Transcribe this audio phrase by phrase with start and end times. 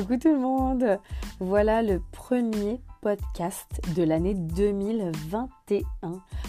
[0.00, 0.98] Coucou tout le monde
[1.40, 5.84] Voilà le premier podcast de l'année 2021.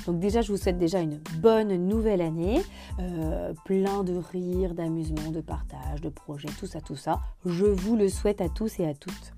[0.06, 2.62] Donc déjà, je vous souhaite déjà une bonne nouvelle année,
[3.00, 7.20] euh, plein de rires, d'amusement, de partage, de projets, tout ça, tout ça.
[7.46, 9.34] Je vous le souhaite à tous et à toutes.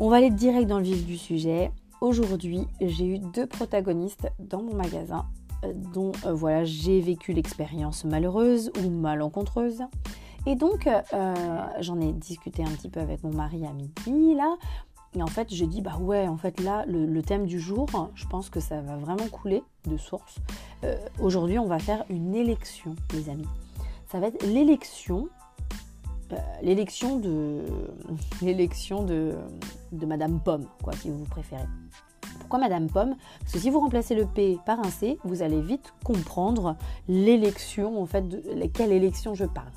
[0.00, 1.70] On va aller direct dans le vif du sujet.
[2.00, 5.26] Aujourd'hui, j'ai eu deux protagonistes dans mon magasin
[5.64, 9.84] euh, dont euh, voilà, j'ai vécu l'expérience malheureuse ou malencontreuse.
[10.46, 14.56] Et donc, euh, j'en ai discuté un petit peu avec mon mari à midi, là.
[15.16, 18.26] Et en fait, j'ai dit, bah ouais, en fait, là, le, thème du jour, je
[18.26, 20.38] pense que ça va vraiment couler de source.
[20.82, 23.48] Euh, aujourd'hui, on va faire une élection, les amis.
[24.10, 25.28] Ça va être l'élection,
[26.32, 27.62] euh, l'élection de,
[28.42, 29.36] l'élection de,
[29.92, 31.62] de Madame Pomme, quoi, si vous préférez.
[32.38, 33.14] Pourquoi Madame Pomme?
[33.40, 36.76] Parce que si vous remplacez le P par un C, vous allez vite comprendre
[37.08, 39.70] l'élection, en fait, de quelle élection je parle.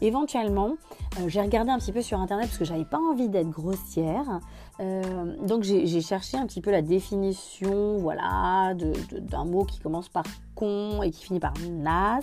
[0.00, 0.74] Éventuellement,
[1.18, 4.40] euh, j'ai regardé un petit peu sur internet parce que j'avais pas envie d'être grossière.
[4.80, 10.24] Euh, donc j'ai cherché un petit peu la définition, voilà, d'un mot qui commence par
[10.54, 12.20] con et qui finit par nas.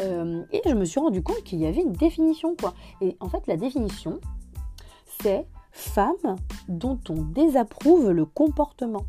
[0.00, 2.74] Euh, et je me suis rendu compte qu'il y avait une définition, quoi.
[3.00, 4.20] Et en fait, la définition,
[5.22, 6.36] c'est femme
[6.68, 9.04] dont on désapprouve le comportement.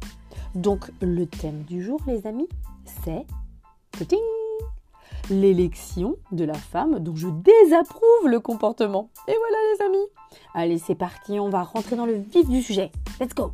[0.55, 2.49] Donc le thème du jour, les amis,
[3.03, 3.25] c'est
[5.29, 9.09] l'élection de la femme dont je désapprouve le comportement.
[9.27, 10.07] Et voilà les amis.
[10.53, 12.91] Allez, c'est parti, on va rentrer dans le vif du sujet.
[13.19, 13.53] Let's go.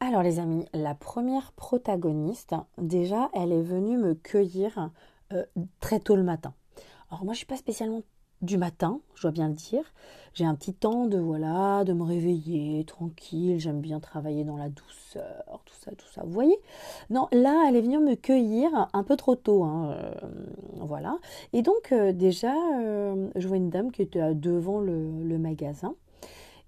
[0.00, 4.90] Alors les amis, la première protagoniste, déjà, elle est venue me cueillir
[5.32, 5.44] euh,
[5.80, 6.52] très tôt le matin.
[7.10, 8.02] Alors moi, je suis pas spécialement
[8.44, 9.84] du matin, je dois bien le dire.
[10.34, 14.68] J'ai un petit temps de voilà, de me réveiller tranquille, j'aime bien travailler dans la
[14.68, 16.22] douceur, tout ça, tout ça.
[16.24, 16.58] Vous voyez?
[17.08, 20.14] Non, là, elle est venue me cueillir un peu trop tôt, hein, euh,
[20.80, 21.18] voilà.
[21.52, 25.94] Et donc euh, déjà, euh, je vois une dame qui était devant le, magasin.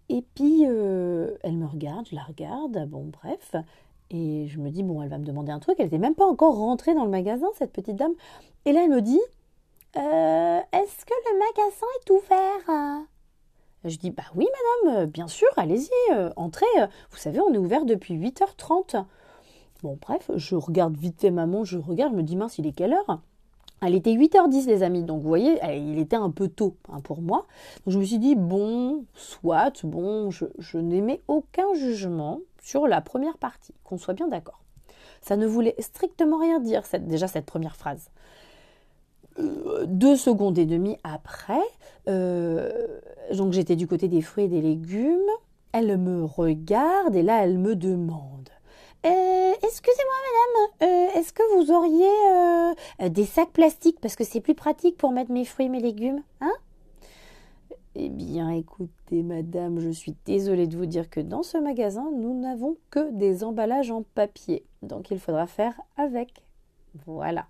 [0.08, 3.56] Et puis, elle me regarde, je la regarde, bon, bref.
[4.10, 5.76] Et je me dis, bon, elle va me demander un truc.
[5.78, 8.12] Elle n'était même pas encore rentrée dans le magasin, cette petite dame.
[8.64, 9.20] Et là, elle me dit,
[9.96, 13.06] euh, est-ce que le magasin est ouvert?
[13.84, 14.46] Je dis Bah oui,
[14.84, 16.66] madame, euh, bien sûr, allez-y, euh, entrez.
[17.10, 19.04] Vous savez, on est ouvert depuis 8h30.
[19.82, 22.72] Bon, bref, je regarde vite fait maman, je regarde, je me dis Mince, il est
[22.72, 23.20] quelle heure?
[23.82, 27.20] Elle était 8h10 les amis, donc vous voyez, il était un peu tôt hein, pour
[27.20, 27.46] moi.
[27.86, 33.36] Je me suis dit, bon, soit, bon, je, je n'émets aucun jugement sur la première
[33.36, 34.62] partie, qu'on soit bien d'accord.
[35.20, 38.10] Ça ne voulait strictement rien dire, déjà cette première phrase
[39.86, 41.62] deux secondes et demie après,
[42.08, 42.70] euh,
[43.34, 45.30] donc j'étais du côté des fruits et des légumes,
[45.72, 48.48] elle me regarde et là elle me demande
[49.04, 54.00] euh, Excusez-moi madame, euh, est-ce que vous auriez des sacs plastiques?
[54.00, 56.52] Parce que c'est plus pratique pour mettre mes fruits et mes légumes Hein?
[57.98, 62.38] Eh bien, écoutez, madame, je suis désolée de vous dire que dans ce magasin, nous
[62.38, 64.66] n'avons que des emballages en papier.
[64.82, 66.44] Donc, il faudra faire avec.
[67.06, 67.46] Voilà.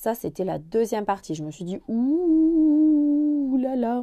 [0.00, 1.34] Ça, c'était la deuxième partie.
[1.34, 4.02] Je me suis dit, ouh là là.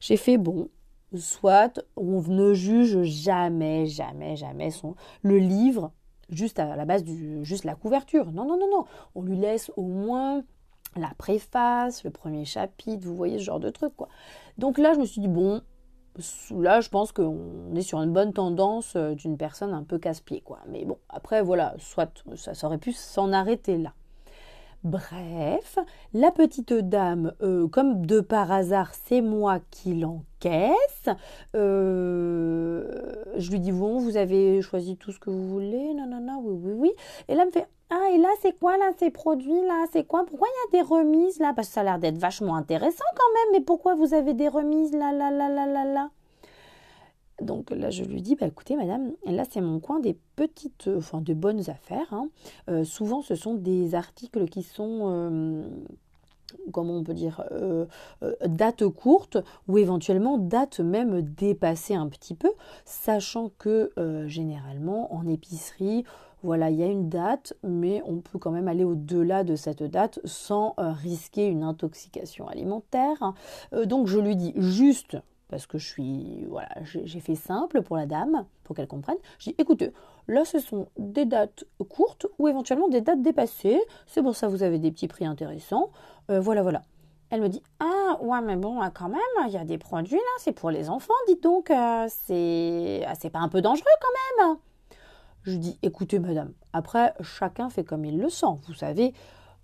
[0.00, 0.70] J'ai fait bon.
[1.14, 5.92] Soit on ne juge jamais, jamais, jamais son, le livre
[6.30, 8.32] juste à la base du juste la couverture.
[8.32, 8.84] Non, non, non, non.
[9.14, 10.42] On lui laisse au moins
[10.96, 14.08] la préface, le premier chapitre, vous voyez ce genre de truc quoi.
[14.58, 15.62] Donc là, je me suis dit bon,
[16.58, 20.40] là, je pense qu'on est sur une bonne tendance euh, d'une personne un peu casse-pied
[20.40, 20.58] quoi.
[20.66, 23.92] Mais bon, après voilà, soit ça, ça aurait pu s'en arrêter là.
[24.84, 25.78] Bref,
[26.14, 31.08] la petite dame, euh, comme de par hasard, c'est moi qui l'encaisse.
[31.54, 32.88] Euh,
[33.36, 36.72] je lui dis bon, vous avez choisi tout ce que vous voulez, non, oui, oui,
[36.72, 36.92] oui.
[37.28, 40.04] Et là, elle me fait ah, et là, c'est quoi là, ces produits là C'est
[40.04, 40.24] quoi?
[40.26, 41.52] Pourquoi il y a des remises là?
[41.54, 43.60] Parce que ça a l'air d'être vachement intéressant quand même.
[43.60, 46.10] Mais pourquoi vous avez des remises là, là, là, là, là, là?
[47.42, 50.98] Donc là, je lui dis, bah, écoutez, madame, là, c'est mon coin des petites, euh,
[50.98, 52.12] enfin, de bonnes affaires.
[52.12, 52.28] Hein.
[52.70, 55.68] Euh, souvent, ce sont des articles qui sont, euh,
[56.72, 57.44] comment on peut dire,
[58.46, 59.36] date courte
[59.68, 62.50] ou éventuellement date même dépassée un petit peu,
[62.84, 63.90] sachant que
[64.26, 66.04] généralement, en épicerie,
[66.42, 69.82] voilà, il y a une date, mais on peut quand même aller au-delà de cette
[69.82, 73.34] date sans risquer une intoxication alimentaire.
[73.84, 75.16] donc je lui dis juste
[75.48, 79.16] parce que je suis voilà, j'ai fait simple pour la dame pour qu'elle comprenne.
[79.38, 79.92] Je dis écoutez,
[80.28, 83.80] là ce sont des dates courtes ou éventuellement des dates dépassées.
[84.06, 85.90] C'est pour ça vous avez des petits prix intéressants.
[86.30, 86.82] Euh, voilà voilà.
[87.30, 90.22] Elle me dit ah ouais mais bon quand même il y a des produits là
[90.38, 94.44] c'est pour les enfants dites donc euh, c'est ah, c'est pas un peu dangereux quand
[94.44, 94.56] même.
[95.42, 99.14] Je dis écoutez madame après chacun fait comme il le sent vous savez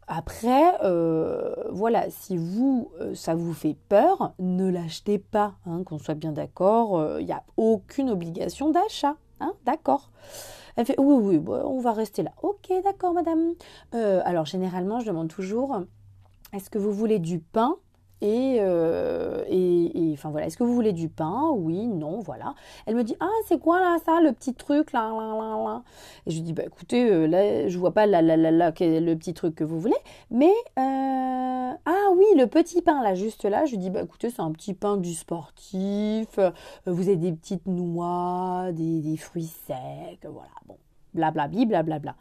[0.08, 5.98] Après, euh, voilà, si vous, euh, ça vous fait peur, ne l'achetez pas, hein, qu'on
[5.98, 10.10] soit bien d'accord, il n'y a aucune obligation d'achat, hein, d'accord
[10.76, 12.32] Elle fait, oui, oui, on va rester là.
[12.42, 13.54] Ok, d'accord, madame.
[13.92, 15.82] alors, généralement, je demande toujours,
[16.52, 17.76] est-ce que vous voulez du pain
[18.24, 21.50] euh, et, et, enfin voilà, est-ce que vous voulez du pain?
[21.54, 22.54] Oui, non, voilà.
[22.86, 25.82] Elle me dit ah c'est quoi là ça, le petit truc là, là, là, là?
[26.26, 28.72] Et je lui dis bah écoutez euh, là je vois pas là, là, là, là,
[28.78, 29.96] le petit truc que vous voulez,
[30.30, 33.64] mais euh, ah oui le petit pain là juste là.
[33.64, 36.38] Je lui dis bah écoutez c'est un petit pain du sportif.
[36.86, 40.76] vous avez des petites noix, des, des fruits secs, voilà bon,
[41.14, 42.14] blablabli blablabla.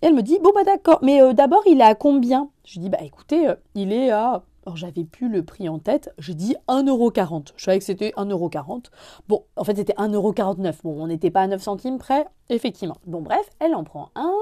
[0.00, 2.50] Elle me dit bon bah d'accord, mais d'abord il est à combien?
[2.64, 6.12] Je lui dis bah écoutez il est à alors j'avais plus le prix en tête,
[6.18, 7.52] j'ai dit 1,40€.
[7.56, 8.86] Je savais que c'était 1,40€.
[9.28, 10.82] Bon, en fait c'était 1,49€.
[10.82, 12.96] Bon, on n'était pas à 9 centimes près, effectivement.
[13.06, 14.32] Bon bref, elle en prend un,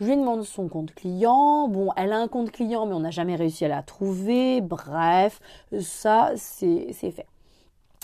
[0.00, 1.68] je lui demande son compte client.
[1.68, 4.60] Bon, elle a un compte client, mais on n'a jamais réussi à la trouver.
[4.60, 5.40] Bref,
[5.80, 7.26] ça c'est fait.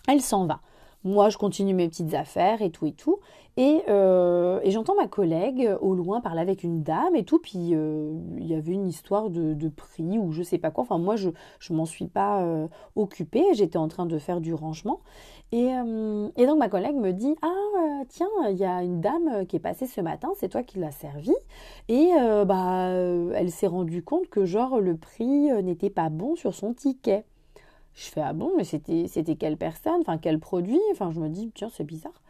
[0.08, 0.60] Elle s'en va.
[1.02, 3.20] Moi, je continue mes petites affaires et tout et tout.
[3.56, 7.38] Et, euh, j'entends ma collègue au loin parler avec une dame et tout.
[7.38, 10.82] Puis euh, il y avait une histoire de, prix ou je sais pas quoi.
[10.82, 11.30] Enfin, moi, je
[11.70, 13.44] ne m'en suis pas euh, occupée.
[13.54, 15.00] J'étais en train de faire du rangement.
[15.52, 15.70] Et,
[16.36, 19.60] et donc ma collègue me dit Ah, tiens, il y a une dame qui est
[19.60, 21.34] passée ce matin, c'est toi qui l'as servi.
[21.88, 22.10] Et
[22.46, 22.88] bah,
[23.34, 27.24] elle s'est rendue compte que, genre, le prix n'était pas bon sur son ticket.
[27.94, 31.28] Je fais ah bon, mais c'était c'était quelle personne, enfin quel produit, enfin je me
[31.28, 32.22] dis tiens c'est bizarre.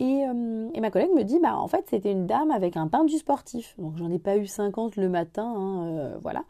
[0.00, 2.88] Et, euh, et, ma collègue me dit bah en fait c'était une dame avec un
[2.88, 6.44] pain du sportif, donc j'en ai pas eu 50 le matin, hein, euh, voilà.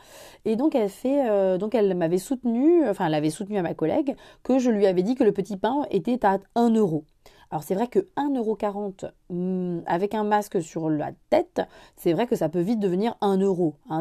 [0.46, 3.74] Et donc elle fait euh, donc elle m'avait soutenu, enfin elle avait soutenu à ma
[3.74, 7.04] collègue que je lui avais dit que le petit pain était à 1 euro.
[7.54, 11.62] Alors c'est vrai que 1,40€ hmm, avec un masque sur la tête,
[11.94, 13.76] c'est vrai que ça peut vite devenir 1 euro.
[13.90, 14.00] Hein.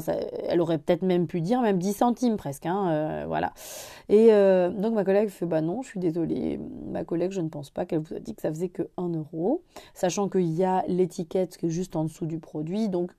[0.49, 2.65] elle aurait peut-être même pu dire même 10 centimes presque.
[2.65, 3.53] Hein, euh, voilà.
[4.09, 6.59] Et euh, donc ma collègue fait bah non, je suis désolée.
[6.87, 9.09] Ma collègue, je ne pense pas qu'elle vous a dit que ça faisait que 1
[9.09, 9.61] euro.
[9.93, 12.89] Sachant qu'il y a l'étiquette qui est juste en dessous du produit.
[12.89, 13.11] Donc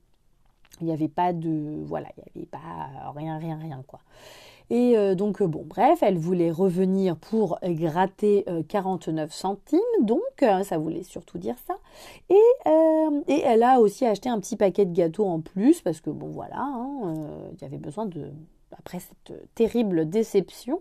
[0.81, 1.81] il n'y avait pas de.
[1.85, 4.01] Voilà, il n'y avait pas rien, rien, rien quoi.
[4.71, 10.21] Et euh, donc, euh, bon, bref, elle voulait revenir pour gratter 49 euh, centimes, donc
[10.41, 11.77] ça voulait surtout dire ça.
[12.31, 16.29] Et, elle a aussi acheté un petit paquet de gâteaux en plus, parce que, bon,
[16.29, 17.15] voilà, hein,
[17.53, 18.31] il y avait besoin de,
[18.77, 20.81] après cette terrible déception,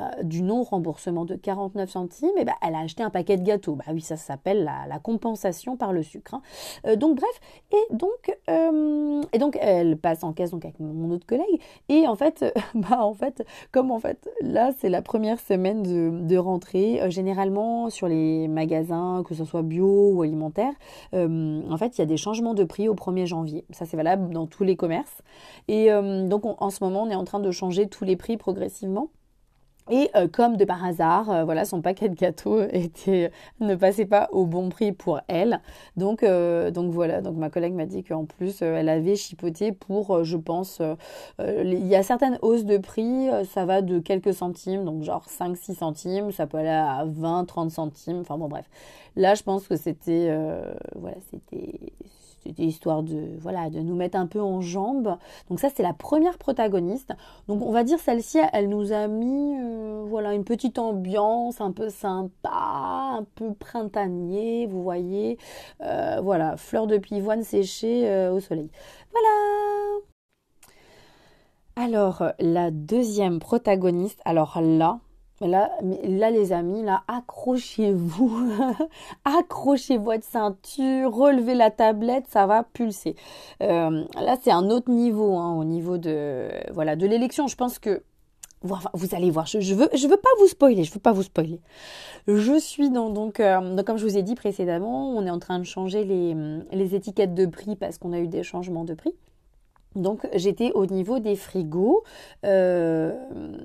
[0.00, 3.42] euh, du non-remboursement de 49 centimes, et eh ben, elle a acheté un paquet de
[3.42, 3.74] gâteaux.
[3.74, 6.34] Bah oui, ça s'appelle la, compensation par le sucre.
[6.34, 6.42] Hein.
[6.86, 7.40] Euh, donc bref,
[7.72, 11.60] et donc, euh, et donc elle passe en caisse donc avec mon autre collègue.
[11.88, 12.44] Et en fait,
[12.74, 15.82] bah en fait, comme en fait, là c'est la première semaine
[16.26, 17.00] de, rentrée.
[17.10, 20.72] généralement sur les magasins, que ce soit bio ou alimentaire,
[21.12, 23.64] en fait il y a des changements de prix au 1er janvier.
[23.70, 25.22] Ça c'est valable dans tous les commerces.
[25.68, 29.10] Et donc en ce moment on est en train de changer tous les prix progressivement.
[29.90, 34.06] Et euh, comme de par hasard, euh, voilà, son paquet de gâteaux était, ne passait
[34.06, 35.60] pas au bon prix pour elle.
[35.96, 40.24] Donc, euh, donc voilà, donc ma collègue m'a dit qu'en plus, elle avait chipoté pour,
[40.24, 40.80] je pense,
[41.40, 45.74] il y a certaines hausses de prix, ça va de quelques centimes, donc genre 5-6
[45.74, 48.66] centimes, ça peut aller à 20-30 centimes, enfin bon bref.
[49.16, 50.32] Là, je pense que c'était,
[50.94, 51.92] voilà, c'était
[52.42, 55.16] c'était histoire de voilà de nous mettre un peu en jambes.
[55.48, 57.12] Donc ça c'est la première protagoniste.
[57.48, 61.72] Donc on va dire celle-ci, elle nous a mis euh, voilà une petite ambiance un
[61.72, 65.38] peu sympa, un peu printanier, vous voyez.
[65.82, 68.70] Euh, voilà, fleurs de pivoine séchées euh, au soleil.
[69.12, 69.28] Voilà.
[71.76, 75.00] Alors la deuxième protagoniste, alors là,
[75.40, 78.52] Là, là, les amis, là, accrochez-vous,
[79.24, 83.16] accrochez votre ceinture, relevez la tablette, ça va pulser.
[83.62, 87.46] Euh, là, c'est un autre niveau, hein, au niveau de, voilà, de l'élection.
[87.46, 88.02] Je pense que
[88.62, 88.76] vous,
[89.12, 89.46] allez voir.
[89.46, 90.84] Je, je, veux, je veux pas vous spoiler.
[90.84, 91.60] Je veux pas vous spoiler.
[92.26, 95.38] Je suis dans donc, euh, donc, comme je vous ai dit précédemment, on est en
[95.38, 96.36] train de changer les,
[96.70, 99.14] les étiquettes de prix parce qu'on a eu des changements de prix.
[99.96, 102.04] Donc j'étais au niveau des frigos.
[102.44, 103.12] Euh,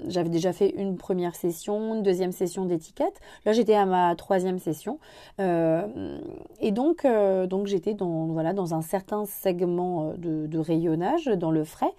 [0.08, 3.20] j'avais déjà fait une première session, une deuxième session d'étiquette.
[3.46, 5.00] Là j'étais à ma troisième session.
[5.40, 6.18] Euh,
[6.60, 11.52] et donc, euh, donc j'étais dans, voilà, dans un certain segment de, de rayonnage dans
[11.52, 11.94] le frais.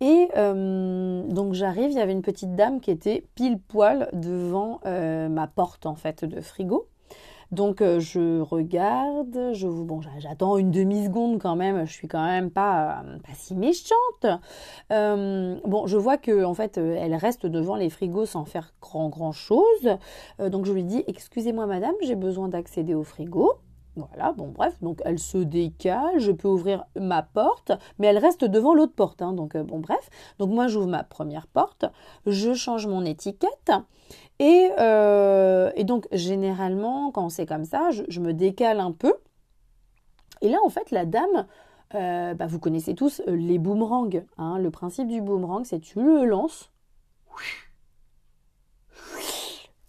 [0.00, 5.46] Et donc j'arrive, il y avait une petite dame qui était pile poil devant ma
[5.46, 6.89] porte en fait de frigo.
[7.52, 11.84] Donc euh, je regarde, je vous bon, j'attends une demi seconde quand même.
[11.84, 14.26] Je suis quand même pas euh, pas si méchante.
[14.92, 19.08] Euh, bon, je vois que en fait, elle reste devant les frigos sans faire grand
[19.08, 19.96] grand chose.
[20.38, 23.54] donc je lui dis excusez-moi madame, j'ai besoin d'accéder au frigo.
[23.96, 28.44] Voilà, bon bref, donc elle se décale, je peux ouvrir ma porte, mais elle reste
[28.44, 30.08] devant l'autre porte, hein, donc bon bref.
[30.38, 31.84] Donc moi j'ouvre ma première porte,
[32.24, 33.72] je change mon étiquette,
[34.38, 34.70] et,
[35.80, 39.14] et donc généralement quand c'est comme ça, je, me décale un peu.
[40.42, 41.46] Et là en fait la dame,
[41.94, 46.26] euh, bah, vous connaissez tous les boomerangs, hein, le principe du boomerang c'est tu le
[46.26, 46.70] lances,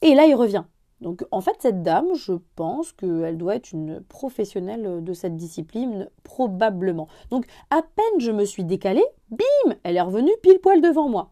[0.01, 0.63] et là il revient.
[1.01, 6.09] Donc en fait, cette dame, je pense qu'elle doit être une professionnelle de cette discipline,
[6.23, 7.07] probablement.
[7.31, 11.31] Donc à peine je me suis décalée, bim, elle est revenue pile poil devant moi.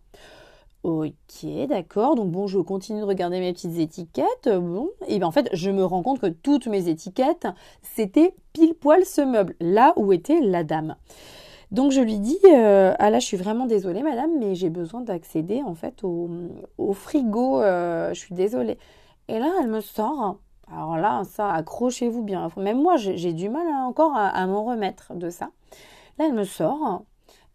[0.83, 2.15] Ok, d'accord.
[2.15, 4.47] Donc bon, je continue de regarder mes petites étiquettes.
[4.47, 7.47] Bon, et bien en fait, je me rends compte que toutes mes étiquettes,
[7.81, 10.95] c'était pile poil ce meuble, là où était la dame.
[11.71, 15.01] Donc je lui dis, euh, ah là, je suis vraiment désolée, madame, mais j'ai besoin
[15.01, 16.29] d'accéder en fait au,
[16.93, 17.61] frigo.
[17.61, 18.77] Euh, je suis désolée.
[19.27, 20.39] Et là, elle me sort.
[20.71, 22.49] Alors là, ça, accrochez-vous bien.
[22.57, 25.49] Même moi, j'ai du mal encore à, m'en remettre de ça.
[26.17, 27.03] Là, elle me sort.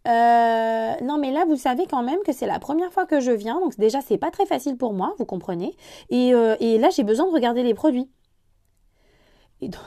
[0.06, 3.30] Euh, non, mais là, vous savez quand même que c'est la première fois que je
[3.30, 5.74] viens, donc déjà, c'est pas très facile pour moi, vous comprenez.
[6.10, 8.10] Et, euh, là, j'ai besoin de regarder les produits.
[9.60, 9.80] Et donc,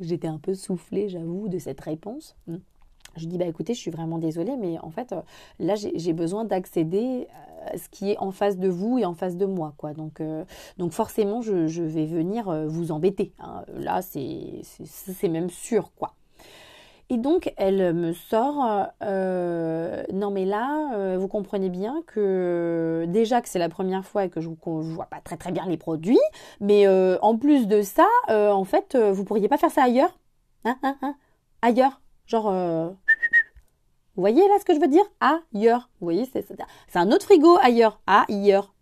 [0.00, 2.36] j'étais un peu soufflée, j'avoue, de cette réponse.
[3.16, 5.22] Je dis, bah écoutez, je suis vraiment désolée, mais en fait, euh,
[5.60, 7.28] là, j'ai besoin d'accéder
[7.66, 9.94] à ce qui est en face de vous et en face de moi, quoi.
[9.94, 10.20] Donc,
[10.76, 13.32] donc forcément, je, vais venir vous embêter.
[13.38, 13.64] Hein.
[13.74, 16.14] Là, c'est même sûr, quoi.
[17.08, 23.60] Et donc, elle me sort, non mais là, vous comprenez bien que déjà que c'est
[23.60, 26.18] la première fois et que je ne vois pas très très bien les produits,
[26.60, 30.18] mais en plus de ça, en fait, vous pourriez pas faire ça ailleurs
[30.64, 31.14] hein, hein, hein
[31.62, 35.04] Ailleurs Genre, euh, vous voyez là ce que je veux dire?
[35.20, 35.88] Ailleurs.
[36.00, 38.00] Vous voyez, c'est un autre frigo ailleurs.
[38.06, 38.74] Ailleurs.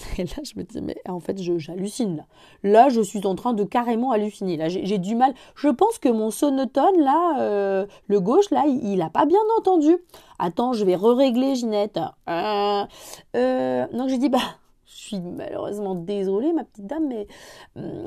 [0.18, 2.24] Et là, je me dis, mais en fait, j'hallucine
[2.62, 2.88] là.
[2.88, 4.56] Je suis en train de carrément halluciner.
[4.56, 5.34] Là, j'ai du mal.
[5.54, 9.96] Je pense que mon sonotone, là, euh, le gauche, là, il n'a pas bien entendu.
[10.38, 11.98] Attends, je vais re-régler, Ginette.
[12.28, 12.84] Euh,
[13.36, 14.38] euh, donc, j'ai dit, bah,
[14.86, 17.26] je suis malheureusement désolée, ma petite dame, mais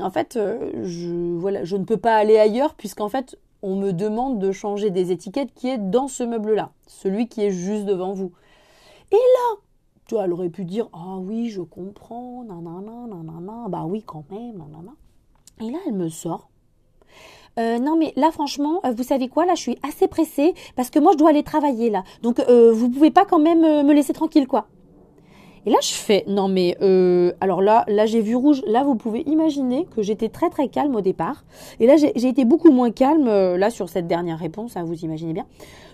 [0.01, 4.51] en fait, voilà, je ne peux pas aller ailleurs, puisqu'en fait, on me demande de
[4.51, 8.31] changer des étiquettes qui est dans ce meuble-là, celui qui est juste devant vous.
[9.12, 9.59] Et là,
[10.05, 14.57] tu elle aurait pu dire Ah oui, je comprends, nanana, nanana, bah oui, quand même,
[14.57, 14.93] nanana.
[15.62, 16.50] Et là, elle me sort.
[17.60, 20.89] Euh, non mais là franchement, euh, vous savez quoi Là, je suis assez pressée parce
[20.89, 22.03] que moi je dois aller travailler là.
[22.24, 24.65] Donc euh, vous pouvez pas quand même me laisser tranquille quoi.
[25.65, 28.62] Et là, je fais, non mais, euh, alors là, là j'ai vu rouge.
[28.67, 31.46] Là, vous pouvez imaginer que j'étais très très calme au départ.
[31.79, 34.75] Et là, j'ai été beaucoup moins calme euh, là sur cette dernière réponse.
[34.75, 35.46] Hein, vous imaginez bien.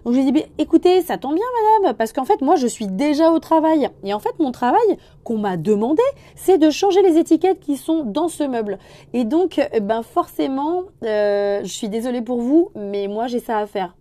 [0.05, 1.43] Donc je lui ai dit, écoutez, ça tombe bien,
[1.81, 3.89] madame, parce qu'en fait, moi, je suis déjà au travail.
[4.03, 6.03] Et en fait, mon travail qu'on m'a demandé,
[6.35, 8.79] c'est de changer les étiquettes qui sont dans ce meuble.
[9.13, 13.67] Et donc, ben forcément, euh, je suis désolée pour vous, mais moi, j'ai ça à
[13.67, 13.95] faire.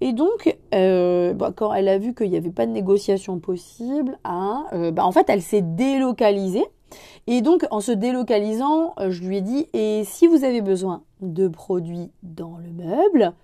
[0.00, 4.18] Et donc, euh, bah, quand elle a vu qu'il n'y avait pas de négociation possible,
[4.24, 6.64] hein, euh, bah, en fait, elle s'est délocalisée.
[7.26, 11.02] Et donc, en se délocalisant, euh, je lui ai dit, et si vous avez besoin
[11.20, 13.34] de produits dans le meuble,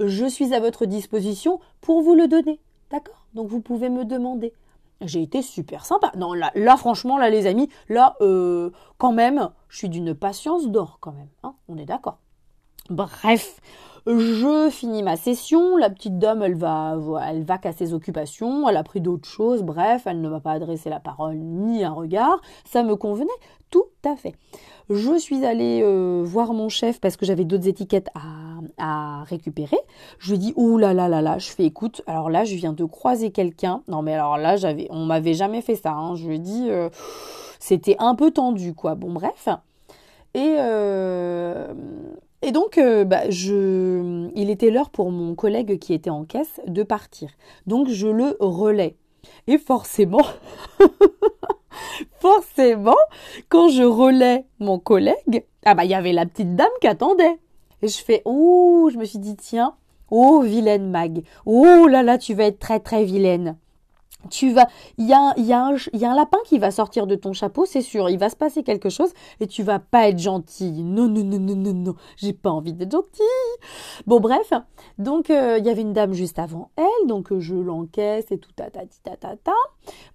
[0.00, 2.60] je suis à votre disposition pour vous le donner.
[2.90, 3.26] D'accord?
[3.34, 4.52] Donc, vous pouvez me demander.
[5.00, 6.12] J'ai été super sympa.
[6.16, 8.16] Non, là, franchement, là, les amis, là,
[8.98, 11.28] quand même, je suis d'une patience d'or, quand même.
[11.42, 12.18] Hein On est d'accord.
[12.88, 13.60] Bref,
[14.06, 16.96] je finis ma session, la petite dame, elle va,
[17.28, 20.52] elle va qu'à ses occupations, elle a pris d'autres choses, bref, elle ne m'a pas
[20.52, 23.30] adressé la parole ni un regard, ça me convenait
[23.70, 24.34] tout à fait.
[24.90, 28.10] Je suis allée euh, voir mon chef parce que j'avais d'autres étiquettes
[28.78, 29.78] à, récupérer.
[30.18, 32.54] Je lui ai dit, ouh là là là là, je fais écoute, alors là, je
[32.54, 33.82] viens de croiser quelqu'un.
[33.88, 35.92] Non mais alors là, j'avais, on m'avait jamais fait ça.
[35.92, 36.14] Hein.
[36.16, 36.90] Je lui dit, euh,
[37.58, 38.94] c'était un peu tendu, quoi.
[38.94, 39.48] Bon bref.
[40.34, 41.72] Et, euh,
[42.42, 46.60] et donc, euh, bah, je, il était l'heure pour mon collègue qui était en caisse
[46.66, 47.30] de partir.
[47.66, 48.96] Donc, je le relais.
[49.46, 50.26] Et forcément,
[52.20, 52.96] forcément,
[53.48, 57.38] quand je relais mon collègue, ah bah, il y avait la petite dame qui attendait.
[57.82, 59.74] Et je fais, oh, je me suis dit, tiens,
[60.10, 61.22] oh, vilaine Mag.
[61.46, 63.56] Oh là là, tu vas être très très vilaine
[64.30, 64.66] tu vas,
[64.98, 68.08] il y a, un, lapin qui va sortir de ton chapeau, c'est sûr.
[68.08, 70.70] Il va se passer quelque chose et tu vas pas être gentil.
[70.82, 71.94] Non, non, non, non, non, non.
[72.16, 73.22] J'ai pas envie d'être gentil.
[74.06, 74.52] Bon, bref.
[74.98, 78.38] Donc, euh, il y avait une dame juste avant elle, donc euh, je l'encaisse et
[78.38, 78.68] tout, ta.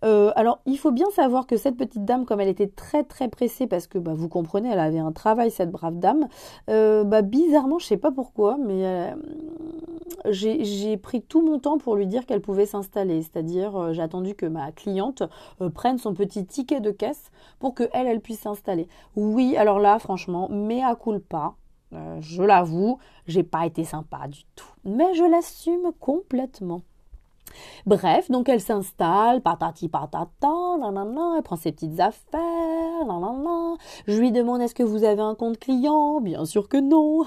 [0.03, 3.27] Euh, alors, il faut bien savoir que cette petite dame, comme elle était très, très
[3.27, 6.27] pressée, parce que, bah, vous comprenez, elle avait un travail, cette brave dame,
[6.67, 9.13] bah, bizarrement, je sais pas pourquoi, mais
[10.29, 13.21] j'ai pris tout mon temps pour lui dire qu'elle pouvait s'installer.
[13.21, 15.23] C'est-à-dire, j'ai attendu que ma cliente
[15.73, 18.87] prenne son petit ticket de caisse pour que elle, elle puisse s'installer.
[19.15, 21.55] Oui, alors là, franchement, mea culpa.
[21.91, 24.67] je l'avoue, j'ai pas été sympa du tout.
[24.83, 26.81] Mais je l'assume complètement.
[27.85, 32.41] Bref, donc elle s'installe, patati patata, nanana, elle prend ses petites affaires.
[34.07, 36.21] Je lui demande est-ce que vous avez un compte client?
[36.21, 37.25] Bien sûr que non.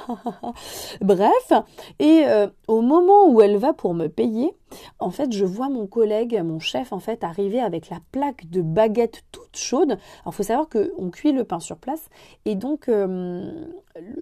[1.00, 1.52] Bref,
[1.98, 4.54] et euh, au moment où elle va pour me payer,
[4.98, 8.62] en fait, je vois mon collègue, mon chef, en fait, arriver avec la plaque de
[8.62, 9.92] baguette toute chaude.
[9.92, 12.08] Alors, il faut savoir qu'on cuit le pain sur place.
[12.44, 13.50] Et donc, euh,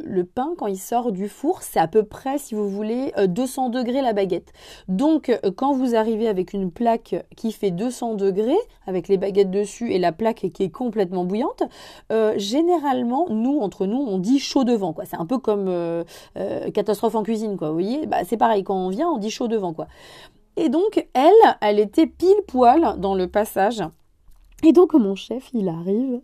[0.04, 3.66] le pain, quand il sort du four, c'est à peu près, si vous voulez, 200
[3.66, 4.52] euh, degrés la baguette.
[4.88, 9.50] Donc, euh, quand vous arrivez avec une plaque qui fait 200 degrés, avec les baguettes
[9.50, 11.62] dessus et la plaque qui est complètement bouillante,
[12.36, 15.04] généralement, nous, entre nous, on dit chaud devant, quoi.
[15.04, 16.04] C'est un peu comme
[16.72, 17.68] catastrophe en cuisine, quoi.
[17.68, 19.88] Vous voyez, bah, c'est pareil, quand on vient, on dit chaud devant, quoi.
[20.58, 23.80] Et donc, elle, elle était pile poil dans le passage.
[24.64, 26.20] Et donc, mon chef, il arrive,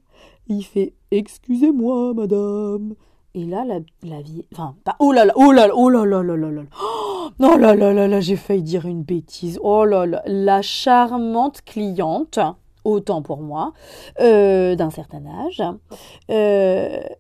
[0.49, 2.95] il fait Excusez-moi, madame.
[3.37, 4.45] Et là, la, vie.
[4.53, 4.97] Enfin, pas.
[4.99, 6.63] Oh là là, oh là là, oh là là là là là.
[7.39, 9.61] Oh là là là là, j'ai failli dire une bêtise.
[9.63, 12.41] Oh là là, la charmante cliente
[12.85, 13.73] autant pour moi,
[14.21, 15.63] euh, d'un certain âge.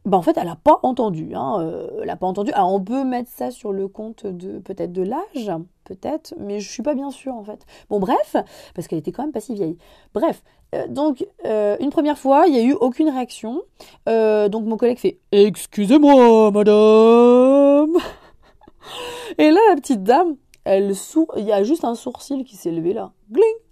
[0.05, 1.35] Bah en fait, elle n'a pas entendu.
[1.35, 2.53] Hein, euh, elle n'a pas entendu.
[2.53, 5.51] Alors, on peut mettre ça sur le compte de peut-être de l'âge,
[5.85, 7.65] peut-être, mais je suis pas bien sûre en fait.
[7.91, 8.37] Bon, bref,
[8.75, 9.79] parce qu'elle était quand même pas si vieille.
[10.13, 10.43] Bref,
[10.89, 13.63] donc une première fois, il n'y a eu aucune réaction.
[14.07, 17.97] donc mon collègue fait Excusez-moi, madame.
[19.39, 21.33] Et là, la petite dame, elle sour...
[21.37, 23.13] il y a juste un sourcil qui s'est levé là.
[23.31, 23.64] Gling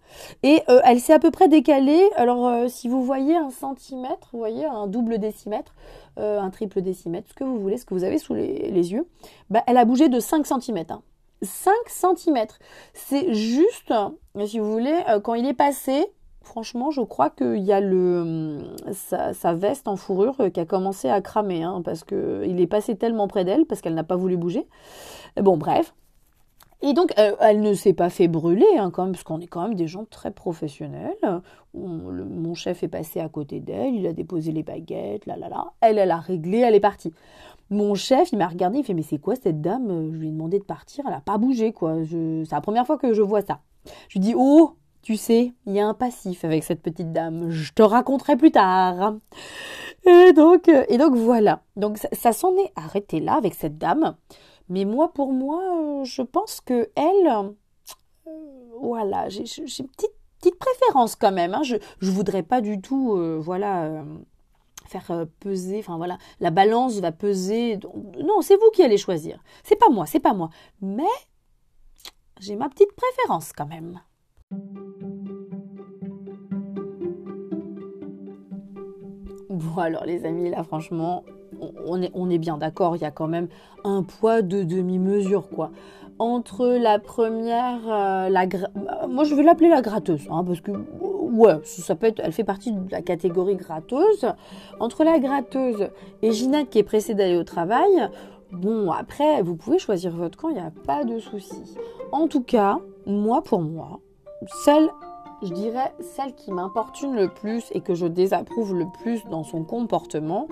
[0.42, 2.08] et euh, elle s'est à peu près décalée.
[2.16, 5.74] Alors, euh, si vous voyez un centimètre, vous voyez un double décimètre,
[6.18, 9.06] euh, un triple décimètre, ce que vous voulez, ce que vous avez sous les, yeux,
[9.50, 10.84] bah, elle a bougé de 5 cm.
[11.42, 12.46] 5 cm.
[12.94, 13.92] C'est juste,
[14.46, 16.06] si vous voulez, quand il est passé,
[16.42, 18.58] franchement, je crois qu'il y a le,
[18.92, 23.26] sa, veste en fourrure qui a commencé à cramer, hein, parce qu'il est passé tellement
[23.26, 24.66] près d'elle, parce qu'elle n'a pas voulu bouger.
[25.40, 25.94] Bon, bref.
[26.84, 29.62] Et donc, elle, ne s'est pas fait brûler, hein, quand même, parce qu'on est quand
[29.62, 31.16] même des gens très professionnels.
[31.74, 35.72] mon chef est passé à côté d'elle, il a déposé les baguettes, là, là, là.
[35.80, 37.14] Elle, elle a réglé, elle est partie.
[37.70, 40.10] Mon chef, il m'a regardé, il fait Mais c'est quoi cette dame?
[40.12, 41.94] Je lui ai demandé de partir, elle n'a pas bougé, quoi.
[42.04, 43.60] C'est la première fois que je vois ça.
[44.08, 47.50] Je lui dis Oh, tu sais, il y a un passif avec cette petite dame.
[47.50, 49.14] Je te raconterai plus tard.
[50.04, 51.62] Et donc, et donc voilà.
[51.76, 54.16] Donc ça s'en est arrêté là avec cette dame.
[54.68, 57.26] Mais moi, pour moi, euh, je pense que elle,
[58.26, 58.30] euh,
[58.80, 61.54] voilà, j'ai une petite, petite préférence quand même.
[61.54, 61.62] Hein.
[61.62, 64.04] Je ne voudrais pas du tout, euh, voilà,
[64.86, 67.78] faire peser, enfin voilà, la balance va peser.
[68.22, 69.42] Non, c'est vous qui allez choisir.
[69.64, 70.50] C'est pas moi, c'est pas moi.
[70.80, 71.04] Mais
[72.40, 74.00] j'ai ma petite préférence quand même.
[79.48, 81.24] Bon alors les amis, là franchement,
[81.86, 83.48] on est, bien d'accord, il y a quand même
[83.84, 85.70] un poids de demi-mesure, quoi.
[86.18, 88.46] Entre la première, euh, la
[89.08, 90.70] moi je vais l'appeler la gratteuse, hein, parce que
[91.00, 94.26] ouais, ça peut être, elle fait partie de la catégorie gratteuse.
[94.78, 95.88] Entre la gratteuse
[96.20, 98.08] et Ginette qui est pressée d'aller au travail,
[98.52, 101.76] bon après vous pouvez choisir votre camp, il n'y a pas de souci.
[102.12, 103.98] En tout cas, moi pour moi,
[104.64, 104.90] celle
[105.42, 109.64] je dirais celle qui m'importune le plus et que je désapprouve le plus dans son
[109.64, 110.46] comportement,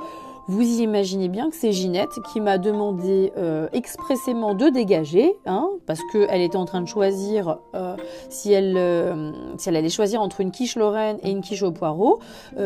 [0.50, 6.00] vous imaginez bien que c'est Ginette qui m'a demandé euh, expressément de dégager, hein, parce
[6.10, 7.96] qu'elle était en train de choisir euh,
[8.30, 11.70] si, elle, euh, si elle allait choisir entre une quiche Lorraine et une quiche au
[11.70, 12.18] poireau,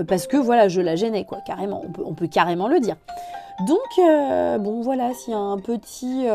[0.08, 2.96] parce que voilà, je la gênais, quoi, carrément, on peut, carrément le dire.
[3.66, 6.26] Donc, bon, voilà, s'il y a un petit,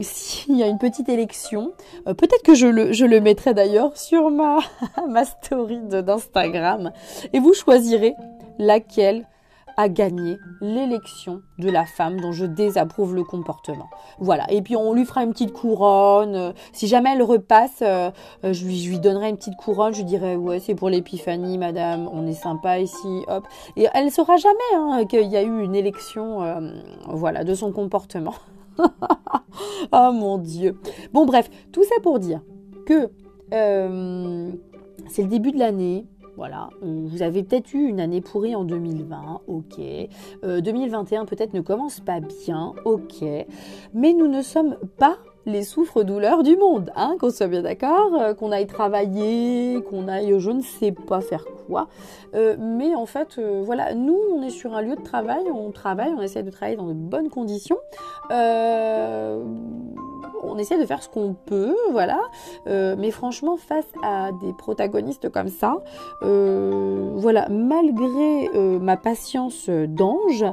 [0.00, 1.72] s'il y a une petite élection,
[2.04, 4.58] peut-être que je le, je le mettrai d'ailleurs sur ma,
[5.08, 6.92] ma story d'Instagram,
[7.32, 8.14] et vous choisirez
[8.58, 9.26] laquelle
[9.76, 13.88] à gagner l'élection de la femme dont je désapprouve le comportement.
[14.18, 14.50] Voilà.
[14.50, 16.54] Et puis on lui fera une petite couronne.
[16.72, 18.10] Si jamais elle repasse, euh,
[18.42, 19.92] je, lui, je lui donnerai une petite couronne.
[19.92, 22.08] Je lui dirai ouais c'est pour l'épiphanie, madame.
[22.12, 23.24] On est sympa ici.
[23.28, 23.46] Hop.
[23.76, 26.60] Et elle saura jamais hein, qu'il y a eu une élection, euh,
[27.08, 28.34] voilà, de son comportement.
[29.92, 30.78] oh mon dieu.
[31.12, 32.40] Bon bref, tout ça pour dire
[32.86, 33.10] que
[33.52, 34.50] euh,
[35.08, 36.06] c'est le début de l'année.
[36.36, 39.80] Voilà, vous avez peut-être eu une année pourrie en 2020, ok.
[40.42, 43.22] 2021 euh, peut-être ne commence pas bien, ok.
[43.94, 45.16] Mais nous ne sommes pas
[45.46, 50.34] les souffres-douleurs du monde, hein, qu'on soit bien d'accord, euh, qu'on aille travailler, qu'on aille
[50.40, 51.86] je ne sais pas faire quoi.
[52.34, 56.12] Euh, mais en fait, voilà, nous, on est sur un lieu de travail, on travaille,
[56.16, 57.78] on essaie de travailler dans de bonnes conditions.
[58.30, 59.44] on
[60.46, 62.20] on essaie de faire ce qu'on peut, voilà.
[62.66, 65.76] mais franchement, face à des protagonistes comme ça,
[66.20, 70.44] voilà, malgré ma patience d'ange,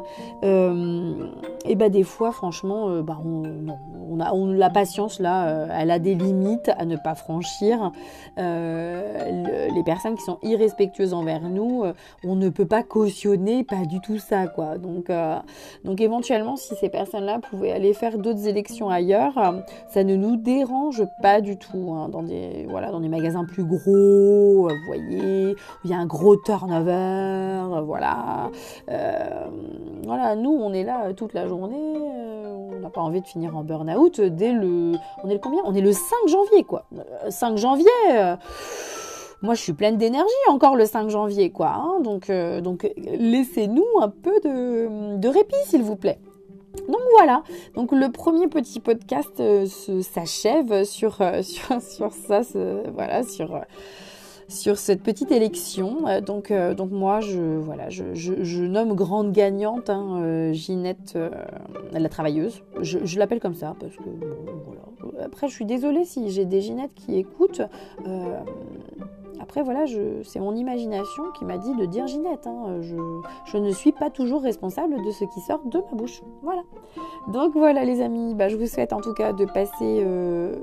[0.43, 6.71] et ben des fois, franchement, bah, on, a, la patience là, elle a des limites
[6.77, 7.91] à ne pas franchir.
[8.37, 11.83] les personnes qui sont irrespectueuses envers nous,
[12.23, 14.77] on ne peut pas cautionner, pas du tout ça, quoi.
[14.77, 15.11] Donc,
[15.83, 19.33] donc éventuellement, si ces personnes-là pouvaient aller faire d'autres élections ailleurs,
[19.89, 21.93] ça ne nous dérange pas du tout.
[21.93, 26.05] Hein, dans des voilà, dans des magasins plus gros, vous voyez, il y a un
[26.05, 28.49] gros turnover, voilà.
[28.89, 29.47] Euh,
[30.05, 33.55] voilà, nous on est là toute la journée, euh, on n'a pas envie de finir
[33.55, 35.61] en burn-out dès le, on est le combien?
[35.65, 36.85] On est le 5 janvier quoi.
[37.29, 37.85] 5 euh, janvier.
[39.41, 41.73] moi, je suis pleine d'énergie encore le 5 janvier, quoi.
[41.75, 41.99] Hein.
[42.01, 46.19] donc, donc laissez-nous un peu de répit, s'il vous plaît.
[46.87, 47.43] Donc voilà,
[47.75, 51.41] donc le premier petit podcast euh, s'achève sur, euh,
[51.79, 52.41] ça,
[52.93, 53.59] voilà, sur, euh,
[54.47, 56.21] sur cette petite élection.
[56.25, 56.51] donc,
[56.91, 61.17] moi, je, voilà, je, nomme grande gagnante hein, Ginette,
[61.91, 62.63] la travailleuse.
[62.81, 65.23] Je, l'appelle comme ça parce que.
[65.23, 67.61] Après, je suis désolée si j'ai des Ginettes qui écoutent.
[69.41, 69.85] Après, voilà,
[70.23, 72.45] c'est mon imagination qui m'a dit de dire Ginette.
[72.45, 72.79] Hein.
[72.81, 76.21] Je, ne suis pas toujours responsable de ce qui sort de ma bouche.
[76.43, 76.61] Voilà.
[77.27, 80.55] Donc voilà, les amis, bah, je vous souhaite en tout cas de passer euh,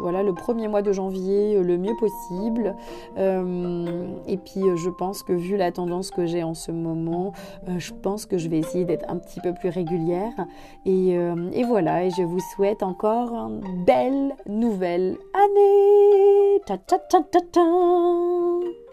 [0.00, 2.76] voilà, le premier mois de janvier euh, le mieux possible.
[3.18, 7.32] Euh, et puis, je pense que vu la tendance que j'ai en ce moment,
[7.78, 10.46] je pense que je vais essayer d'être un petit peu plus régulière.
[10.86, 11.10] Et,
[11.52, 16.60] et voilà, et je vous souhaite encore une belle nouvelle année.
[16.66, 18.19] Ta ta ta ta ta.
[18.22, 18.89] Oh.